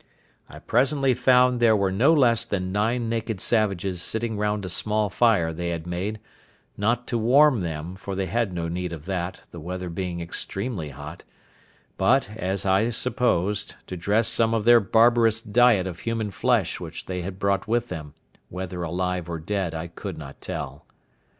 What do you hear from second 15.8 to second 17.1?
of human flesh which